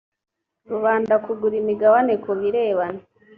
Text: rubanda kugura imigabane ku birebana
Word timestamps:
rubanda 0.71 1.13
kugura 1.25 1.55
imigabane 1.61 2.13
ku 2.23 2.31
birebana 2.39 3.01